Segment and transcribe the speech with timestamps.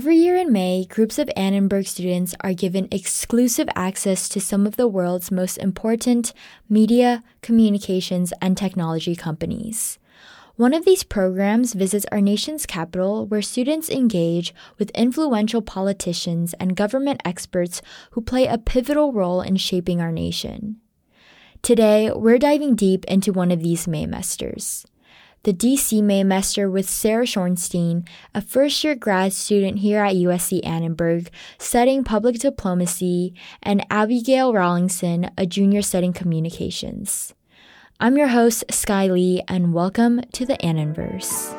[0.00, 4.76] Every year in May, groups of Annenberg students are given exclusive access to some of
[4.76, 6.32] the world's most important
[6.70, 9.98] media, communications, and technology companies.
[10.56, 16.74] One of these programs visits our nation's capital, where students engage with influential politicians and
[16.74, 17.82] government experts
[18.12, 20.76] who play a pivotal role in shaping our nation.
[21.60, 24.86] Today, we're diving deep into one of these Maymesters
[25.42, 31.30] the DC Maymester with Sarah Schornstein, a first year grad student here at USC Annenberg
[31.58, 37.34] studying public diplomacy, and Abigail Rawlinson, a junior studying communications.
[37.98, 41.56] I'm your host, Skye Lee, and welcome to the Annenverse.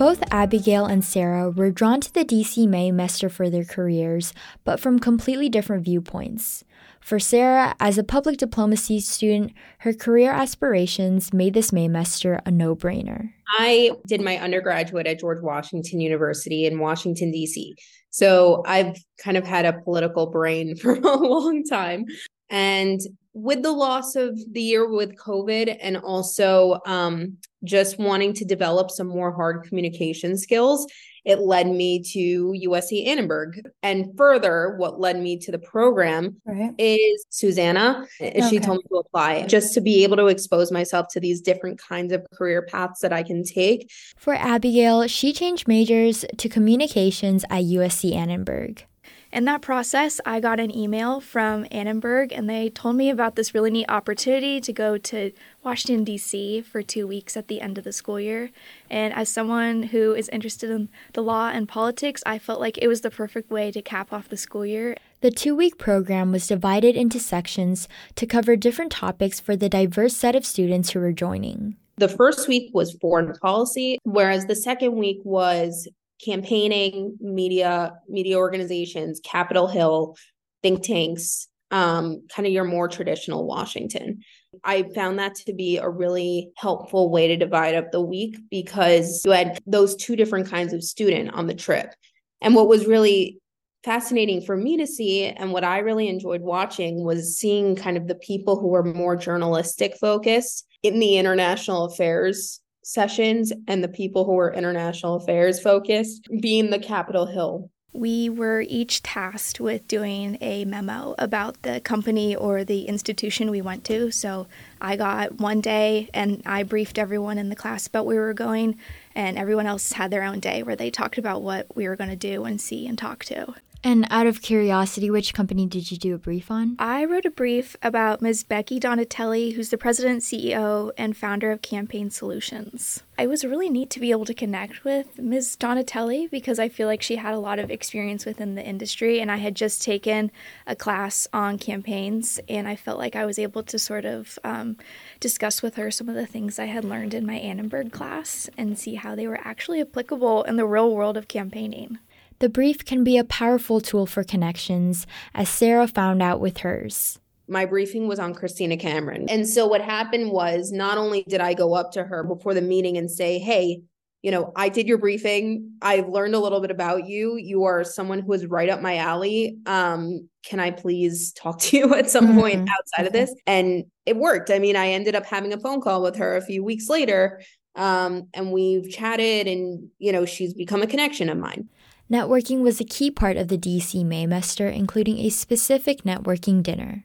[0.00, 4.32] Both Abigail and Sarah were drawn to the DC May Maymester for their careers,
[4.64, 6.64] but from completely different viewpoints.
[7.02, 12.50] For Sarah, as a public diplomacy student, her career aspirations made this May Maymester a
[12.50, 13.34] no brainer.
[13.58, 17.74] I did my undergraduate at George Washington University in Washington, D.C.
[18.08, 22.06] So I've kind of had a political brain for a long time.
[22.50, 23.00] And
[23.32, 28.90] with the loss of the year with COVID and also um, just wanting to develop
[28.90, 30.86] some more hard communication skills,
[31.24, 33.60] it led me to USC Annenberg.
[33.82, 36.74] And further, what led me to the program right.
[36.78, 38.06] is Susanna.
[38.20, 38.40] Okay.
[38.48, 41.78] She told me to apply just to be able to expose myself to these different
[41.78, 43.90] kinds of career paths that I can take.
[44.16, 48.84] For Abigail, she changed majors to communications at USC Annenberg.
[49.32, 53.54] In that process, I got an email from Annenberg and they told me about this
[53.54, 55.30] really neat opportunity to go to
[55.62, 56.62] Washington, D.C.
[56.62, 58.50] for two weeks at the end of the school year.
[58.90, 62.88] And as someone who is interested in the law and politics, I felt like it
[62.88, 64.96] was the perfect way to cap off the school year.
[65.20, 70.16] The two week program was divided into sections to cover different topics for the diverse
[70.16, 71.76] set of students who were joining.
[71.98, 75.86] The first week was foreign policy, whereas the second week was
[76.24, 80.16] campaigning, media, media organizations, Capitol Hill,
[80.62, 84.20] think tanks, um, kind of your more traditional Washington.
[84.64, 89.22] I found that to be a really helpful way to divide up the week because
[89.24, 91.94] you had those two different kinds of student on the trip.
[92.40, 93.38] And what was really
[93.84, 98.08] fascinating for me to see and what I really enjoyed watching was seeing kind of
[98.08, 104.24] the people who were more journalistic focused in the international affairs sessions and the people
[104.24, 107.70] who were international affairs focused being the Capitol Hill.
[107.92, 113.60] We were each tasked with doing a memo about the company or the institution we
[113.60, 114.12] went to.
[114.12, 114.46] So
[114.80, 118.32] I got one day and I briefed everyone in the class about where we were
[118.32, 118.78] going,
[119.16, 122.10] and everyone else had their own day where they talked about what we were going
[122.10, 123.54] to do and see and talk to.
[123.82, 126.76] And out of curiosity, which company did you do a brief on?
[126.78, 128.44] I wrote a brief about Ms.
[128.44, 133.02] Becki Donatelli, who's the president, CEO, and founder of Campaign Solutions.
[133.18, 135.56] It was really neat to be able to connect with Ms.
[135.56, 139.32] Donatelli because I feel like she had a lot of experience within the industry, and
[139.32, 140.30] I had just taken
[140.66, 144.76] a class on campaigns, and I felt like I was able to sort of um,
[145.20, 148.78] discuss with her some of the things I had learned in my Annenberg class and
[148.78, 151.98] see how they were actually applicable in the real world of campaigning.
[152.40, 157.20] The brief can be a powerful tool for connections, as Sarah found out with hers.
[157.46, 159.26] My briefing was on Christina Cameron.
[159.28, 162.62] And so what happened was not only did I go up to her before the
[162.62, 163.82] meeting and say, hey,
[164.22, 165.72] you know, I did your briefing.
[165.82, 167.36] I've learned a little bit about you.
[167.36, 169.58] You are someone who is right up my alley.
[169.66, 172.40] Um, can I please talk to you at some mm-hmm.
[172.40, 173.34] point outside of this?
[173.46, 174.50] And it worked.
[174.50, 177.42] I mean, I ended up having a phone call with her a few weeks later.
[177.76, 181.68] Um, and we've chatted and, you know, she's become a connection of mine.
[182.10, 187.04] Networking was a key part of the DC Maymester, including a specific networking dinner.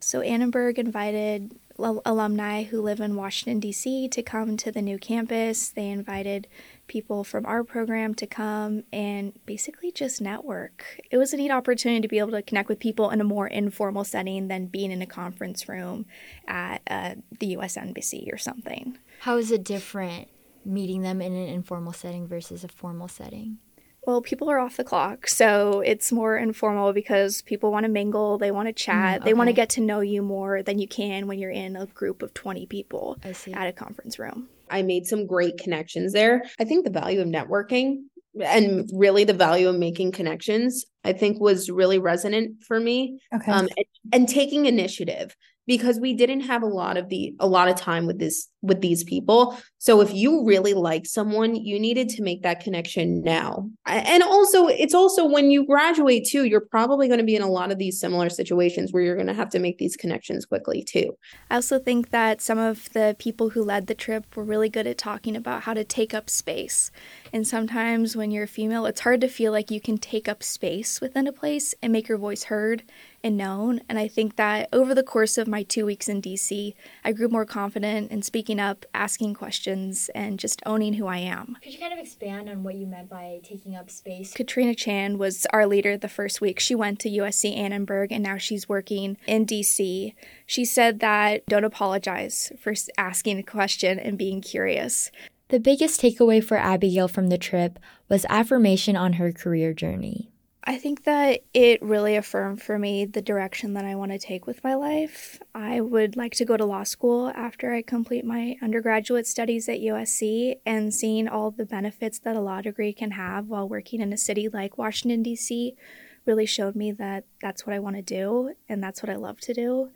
[0.00, 4.08] So Annenberg invited alumni who live in Washington, D.C.
[4.08, 5.68] to come to the new campus.
[5.68, 6.48] They invited
[6.86, 11.00] people from our program to come and basically just network.
[11.10, 13.48] It was a neat opportunity to be able to connect with people in a more
[13.48, 16.06] informal setting than being in a conference room
[16.48, 17.76] at uh, the U.S.
[17.76, 18.96] Embassy or something.
[19.20, 20.28] How is it different
[20.64, 23.58] meeting them in an informal setting versus a formal setting?
[24.06, 28.38] Well, people are off the clock, so it's more informal because people want to mingle,
[28.38, 29.24] they want to chat, mm, okay.
[29.24, 31.86] they want to get to know you more than you can when you're in a
[31.86, 34.48] group of 20 people at a conference room.
[34.70, 36.42] I made some great connections there.
[36.58, 38.04] I think the value of networking
[38.40, 43.18] and really the value of making connections, I think was really resonant for me.
[43.34, 43.50] Okay.
[43.50, 45.34] Um, and, and taking initiative
[45.66, 48.80] because we didn't have a lot of the a lot of time with this with
[48.80, 49.56] these people.
[49.78, 53.68] So if you really like someone you needed to make that connection now.
[53.86, 57.50] And also it's also when you graduate too you're probably going to be in a
[57.50, 60.82] lot of these similar situations where you're going to have to make these connections quickly
[60.82, 61.16] too.
[61.50, 64.86] I also think that some of the people who led the trip were really good
[64.86, 66.90] at talking about how to take up space.
[67.32, 70.42] And sometimes when you're a female it's hard to feel like you can take up
[70.42, 72.82] space within a place and make your voice heard
[73.26, 73.80] and known.
[73.88, 76.74] And I think that over the course of my two weeks in DC,
[77.04, 81.56] I grew more confident in speaking up, asking questions, and just owning who I am.
[81.62, 84.32] Could you kind of expand on what you meant by taking up space?
[84.32, 86.60] Katrina Chan was our leader the first week.
[86.60, 90.14] She went to USC Annenberg and now she's working in DC.
[90.46, 95.10] She said that don't apologize for asking a question and being curious.
[95.48, 100.30] The biggest takeaway for Abigail from the trip was affirmation on her career journey.
[100.68, 104.48] I think that it really affirmed for me the direction that I want to take
[104.48, 105.40] with my life.
[105.54, 109.78] I would like to go to law school after I complete my undergraduate studies at
[109.78, 114.12] USC, and seeing all the benefits that a law degree can have while working in
[114.12, 115.76] a city like Washington, D.C.,
[116.24, 119.38] really showed me that that's what I want to do and that's what I love
[119.42, 119.90] to do.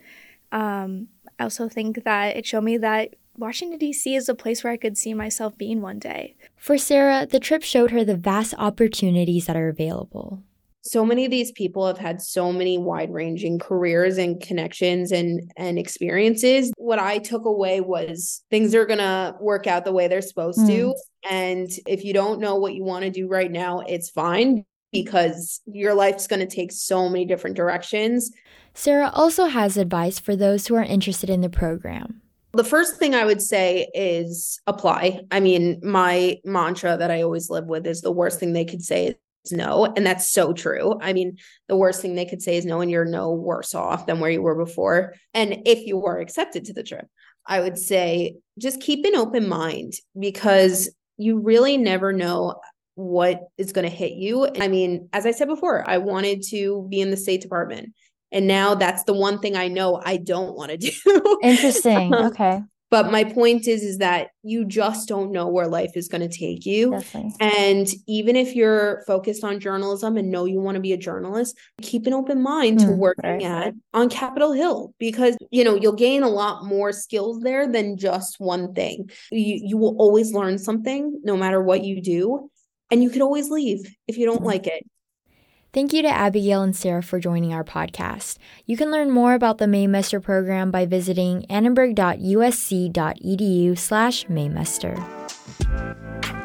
[0.52, 1.08] Um,
[1.40, 4.14] I also think that it showed me that Washington, D.C.
[4.14, 6.36] is a place where I could see myself being one day.
[6.54, 10.44] For Sarah, the trip showed her the vast opportunities that are available
[10.82, 15.50] so many of these people have had so many wide ranging careers and connections and
[15.56, 20.08] and experiences what i took away was things are going to work out the way
[20.08, 20.66] they're supposed mm.
[20.66, 20.94] to
[21.28, 25.60] and if you don't know what you want to do right now it's fine because
[25.66, 28.30] your life's going to take so many different directions
[28.74, 32.22] sarah also has advice for those who are interested in the program
[32.52, 35.20] the first thing I would say is apply.
[35.30, 38.82] I mean, my mantra that I always live with is the worst thing they could
[38.82, 39.14] say
[39.50, 39.92] no.
[39.96, 40.98] And that's so true.
[41.00, 41.38] I mean,
[41.68, 44.30] the worst thing they could say is no, and you're no worse off than where
[44.30, 45.14] you were before.
[45.34, 47.06] And if you were accepted to the trip,
[47.46, 52.60] I would say just keep an open mind because you really never know
[52.94, 54.48] what is going to hit you.
[54.60, 57.94] I mean, as I said before, I wanted to be in the State Department.
[58.32, 61.38] And now that's the one thing I know I don't want to do.
[61.42, 62.14] Interesting.
[62.14, 66.08] Um, okay but my point is is that you just don't know where life is
[66.08, 67.32] going to take you Definitely.
[67.40, 71.56] and even if you're focused on journalism and know you want to be a journalist
[71.80, 73.42] keep an open mind mm, to working right.
[73.42, 77.96] at on capitol hill because you know you'll gain a lot more skills there than
[77.96, 82.50] just one thing you you will always learn something no matter what you do
[82.90, 83.78] and you could always leave
[84.08, 84.46] if you don't mm.
[84.46, 84.84] like it
[85.72, 88.38] Thank you to Abigail and Sarah for joining our podcast.
[88.66, 96.39] You can learn more about the Maymester program by visiting annenberg.usc.edu slash Maymester.